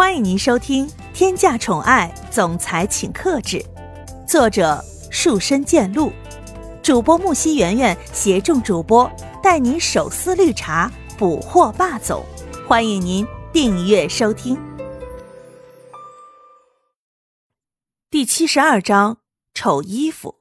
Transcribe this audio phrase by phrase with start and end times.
[0.00, 3.58] 欢迎您收听《天价宠爱总裁请克制》，
[4.26, 6.10] 作者树深见鹿，
[6.82, 12.24] 主播木西圆圆携众主播带您手撕绿茶，捕获霸总。
[12.66, 14.58] 欢迎您订阅收听。
[18.08, 19.18] 第七十二章：
[19.52, 20.36] 丑衣服。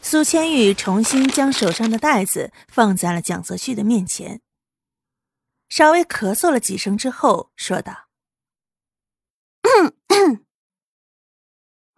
[0.00, 4.40] 苏千玉重新将手上的袋子放在了蒋泽旭的面前，
[5.68, 8.02] 稍微咳嗽了几声之后，说道：“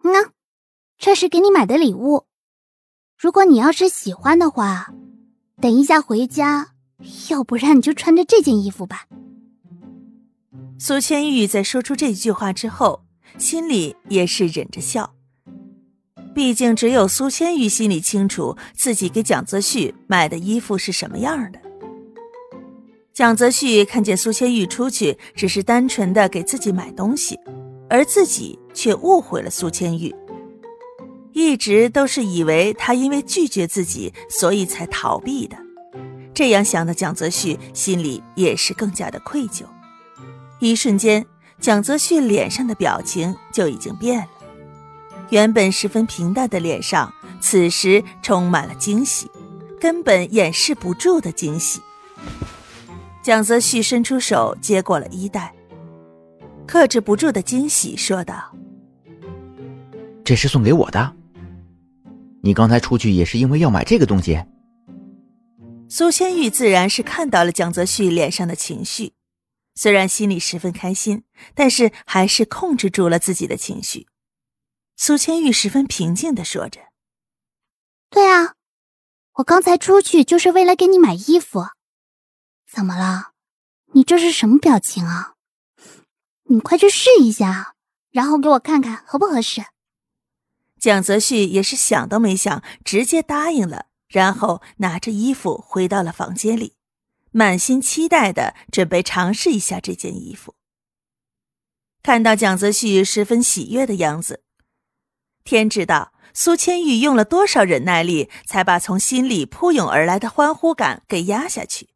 [0.03, 0.31] 那，
[0.97, 2.25] 这是给你买的礼物。
[3.17, 4.93] 如果你要是喜欢的话，
[5.61, 6.73] 等一下回家，
[7.29, 9.05] 要不然你就穿着这件衣服吧。”
[10.79, 13.03] 苏千玉在说出这句话之后，
[13.39, 15.15] 心里也是忍着笑。
[16.35, 21.59] 毕竟，只有苏千玉心里清楚自己给蒋泽旭买的衣服是什么样的。
[23.11, 27.39] 蒋泽旭看见苏千玉出去，只是单纯的给自己买东西，
[27.89, 30.13] 而自己却误会了苏千玉，
[31.33, 35.57] 一直都是以为他因为拒绝自己，所以才逃避的。
[36.33, 39.63] 这样想的蒋泽旭心里也是更加的愧疚。
[40.59, 41.25] 一瞬间，
[41.59, 44.27] 蒋泽旭脸上的表情就已经变了。
[45.29, 49.29] 原本十分平淡的脸上，此时充满了惊喜，
[49.79, 51.81] 根本掩饰不住的惊喜。
[53.23, 55.53] 蒋泽旭伸出手接过了衣袋，
[56.67, 58.53] 克制不住的惊喜，说道
[60.23, 61.15] ：“这是送给我的。
[62.43, 64.43] 你刚才出去也是因为要买这个东西。”
[65.89, 69.13] 苏千玉自然是看到了蒋泽旭脸上的情绪，
[69.73, 71.23] 虽然心里十分开心，
[71.55, 74.05] 但是还是控制住了自己的情绪。
[74.97, 76.81] 苏千玉十分平静的说着
[78.11, 78.55] ：“对啊，
[79.35, 81.67] 我刚才出去就是为了给你买衣服。
[82.69, 83.31] 怎么了？
[83.93, 85.35] 你这是什么表情啊？
[86.49, 87.75] 你快去试一下，
[88.11, 89.65] 然后给我看看合不合适。”
[90.79, 96.75] 蒋泽旭也是想都没想，直接答应了，然后拿着衣服回到了房间里，
[97.31, 100.55] 满心期待的准备尝试一下这件衣服。
[102.03, 104.43] 看到蒋泽旭十分喜悦的样子。
[105.43, 111.89] 天知道苏千玉用了多少忍耐力，才把从心里扑涌而来的欢呼感给压下去。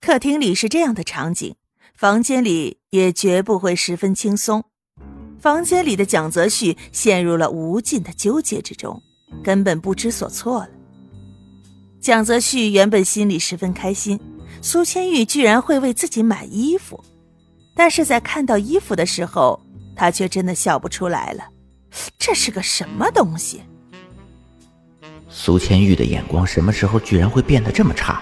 [0.00, 1.56] 客厅里是这样的场景，
[1.96, 4.64] 房间里也绝不会十分轻松。
[5.38, 9.00] 房间里的蒋泽旭陷入了无尽的纠结之中，
[9.44, 10.70] 根本不知所措了。
[12.00, 14.18] 蒋泽旭原本心里十分开心，
[14.60, 17.02] 苏千玉居然会为自己买衣服，
[17.76, 19.60] 但是在看到衣服的时候，
[19.94, 21.44] 他却真的笑不出来了。
[22.18, 23.62] 这是个什么东西？
[25.28, 28.20] 苏千玉的眼光什么时候居然会变得这么差？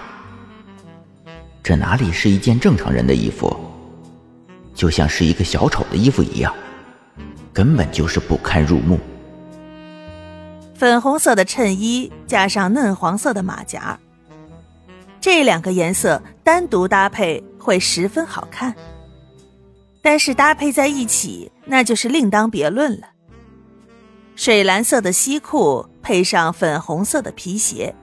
[1.63, 3.55] 这哪里是一件正常人的衣服，
[4.75, 6.53] 就像是一个小丑的衣服一样，
[7.53, 8.99] 根本就是不堪入目。
[10.75, 13.97] 粉红色的衬衣加上嫩黄色的马甲，
[15.21, 18.75] 这两个颜色单独搭配会十分好看，
[20.01, 23.07] 但是搭配在一起那就是另当别论了。
[24.35, 27.95] 水蓝色的西裤配上粉红色的皮鞋，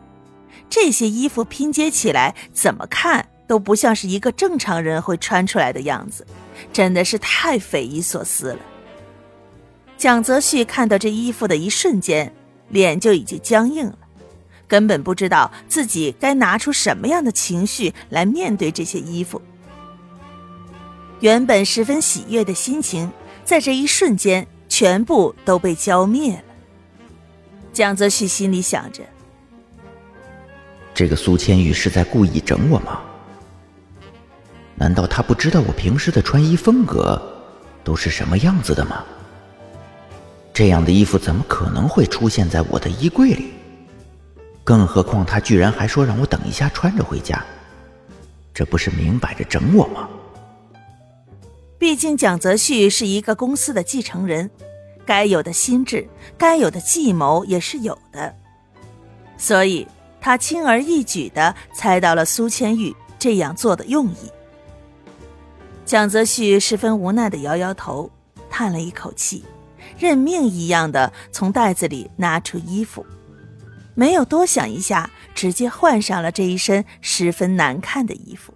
[0.71, 6.25] 这些衣服拼接起来，怎么看都不像是一个正常人会穿出来的样子，
[6.73, 8.61] 真的是太匪夷所思了。
[9.99, 12.33] 蒋泽旭看到这衣服的一瞬间，
[12.69, 13.99] 脸就已经僵硬了，
[14.69, 19.43] 根本不知道自己该拿出什么样的情绪来面对这些衣服。
[21.19, 23.11] 原本十分喜悦的心情，
[23.45, 24.47] 在这一瞬间。
[24.69, 26.45] 全部都被浇灭了。
[27.73, 29.03] 蒋泽旭心里想着
[30.95, 33.01] ：“这个苏千玉是在故意整我吗？
[34.81, 37.21] 难道他不知道我平时的穿衣风格
[37.85, 39.05] 都是什么样子的吗？
[40.55, 43.53] 这样的衣服怎么可能会出现在我的衣柜里？
[44.65, 47.45] 更何况他居然还说让我等一下穿着回家，
[48.55, 50.09] 这不是明摆着整我吗？”
[51.79, 54.51] 毕竟蒋泽旭是一个公司的继承人，
[55.05, 58.35] 该有的心智、该有的计谋也是有的，
[59.37, 59.87] 所以
[60.23, 64.31] 他轻而易举的猜到了苏千玉这样做的用意。
[65.91, 68.09] 蒋泽旭十分无奈的摇摇头，
[68.49, 69.45] 叹了一口气，
[69.99, 73.05] 认命一样的从袋子里拿出衣服，
[73.97, 78.55] 没有多想一下，直接换上了这一身十分难看的衣服。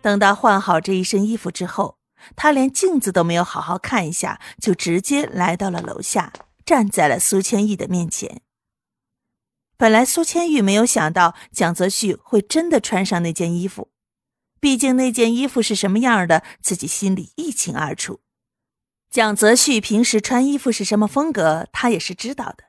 [0.00, 1.98] 等到换好这一身衣服之后，
[2.34, 6.32] 他连镜子都没有好好看一下，就直接来到了楼下，
[6.64, 8.40] 站在了苏千玉的面前。
[9.76, 13.90] 本来苏千玉没有想到蒋泽旭会真的穿上那件衣服，
[14.66, 18.18] 毕竟那件衣服是什么样的，自己心里一清二楚。
[19.08, 22.64] 蒋泽旭平时穿衣服是什么风格，他也是知道的。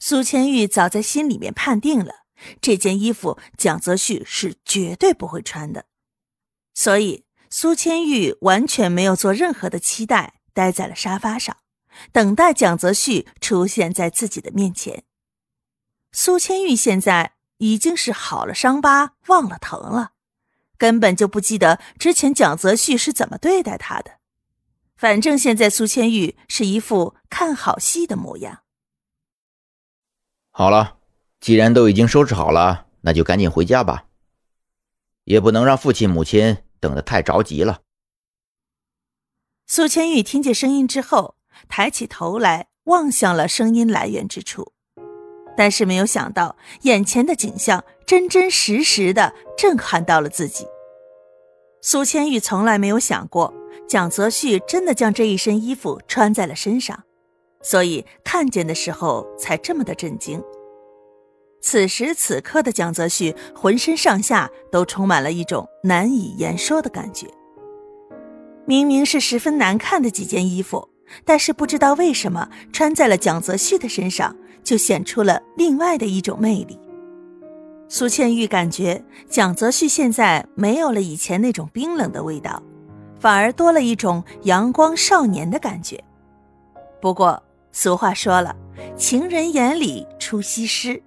[0.00, 2.24] 苏千玉早在心里面判定了，
[2.60, 5.84] 这件衣服蒋泽旭是绝对不会穿的，
[6.74, 11.58] 所以苏千玉完全没有做任何的期待，待在了沙发上，
[12.10, 15.04] 等待蒋泽旭出现在自己的面前。
[16.10, 20.11] 苏千玉现在已经是好了伤疤忘了疼了，
[20.82, 24.18] 根本就不记得之前蒋泽旭是怎么对待他的。
[24.96, 28.64] 反正现在苏千玉是一副看好戏的模样。
[30.50, 30.96] 好了，
[31.38, 34.06] 既然都已经收拾好了，那就赶紧回家吧，
[35.22, 37.82] 也不能让父亲母亲等得太着急了。
[39.68, 41.36] 苏千玉听见声音之后，
[41.68, 44.72] 抬起头来望向了声音来源之处，
[45.56, 50.66] 但是没有想到眼前的景象真真实实的震撼到了自己。
[51.80, 53.52] 苏千玉从来没有想过。
[53.88, 57.02] 蒋泽旭真的将这一身衣服穿在了身上，
[57.62, 60.42] 所以看见的时候才这么的震惊。
[61.60, 67.26] 此时此刻的蒋泽旭浑身上下都充满了一种难以言说的感觉。
[68.66, 70.88] 明明是十分难看的几件衣服，
[71.24, 74.34] 但是不知道为什么穿在了蒋泽旭的身上，
[74.64, 76.78] 就显出了另外的一种魅力。
[77.94, 82.62] 苏倩玉感觉蒋泽旭现在没有了以前那种冰冷的味道。
[83.20, 86.02] 反而多了一种阳光少年的感觉。
[87.02, 87.40] 不过
[87.70, 88.56] 俗话说了，
[88.96, 91.02] 情人眼里出西施，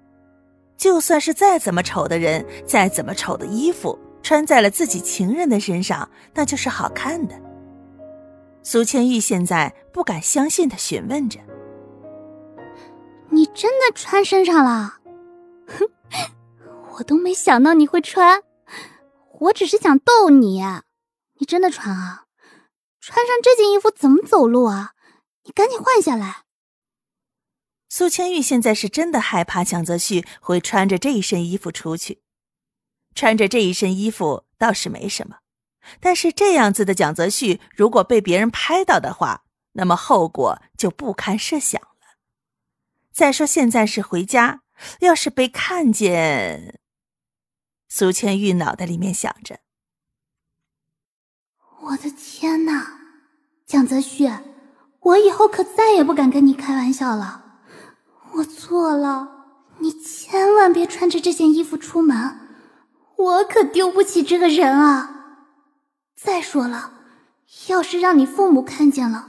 [0.76, 7.34] 就算是再怎么丑的人，再怎么丑的衣服，穿在了自己情人的身上，那就是好看的。
[8.62, 11.40] 苏倩玉现在不敢相信的询问着
[13.28, 14.98] ：“你真的穿身上了？
[15.66, 15.84] 哼
[16.96, 18.42] 我都没想到你会穿，
[19.40, 20.62] 我只是想逗你。”
[21.38, 22.24] 你真的穿啊？
[23.00, 24.92] 穿上这件衣服怎么走路啊？
[25.44, 26.44] 你赶紧换下来。
[27.88, 32.22] 苏千玉现在是真的害怕蒋泽旭会穿着这一身衣服出去。
[33.14, 35.36] 穿着这一身衣服倒是没什么，
[36.00, 42.16] 但是这样子的蒋泽旭如果被别人拍到的话，那么后果就不堪设想了。
[43.12, 44.62] 再说现在是回家，
[45.00, 46.80] 要是被看见，
[47.88, 49.60] 苏千玉脑袋里面想着。
[51.80, 52.98] 我的天哪，
[53.64, 54.28] 蒋泽旭，
[55.00, 57.60] 我以后可再也不敢跟你开玩笑了。
[58.32, 59.46] 我错了，
[59.78, 62.40] 你千万别穿着这件衣服出门，
[63.16, 65.12] 我可丢不起这个人啊。
[66.16, 66.92] 再说了，
[67.68, 69.28] 要是让你父母看见了，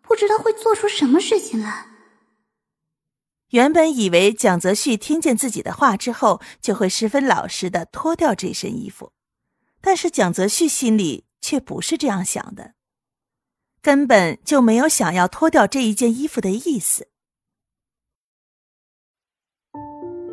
[0.00, 1.86] 不知道会做出什么事情来。
[3.50, 9.12] 原本以为蒋泽旭听见自己的话之后，就会十分老实的脱掉这身衣服，
[9.80, 11.24] 但是蒋泽旭心里。
[11.38, 12.72] 却不是这样想的，
[13.80, 17.06] 根本就没有想要脱掉这一件衣服的意思。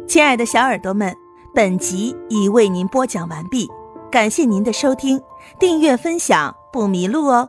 [0.07, 1.15] 亲爱的小耳朵们，
[1.53, 3.69] 本集已为您播讲完毕，
[4.11, 5.21] 感谢您的收听，
[5.59, 7.47] 订阅分享不迷路哦。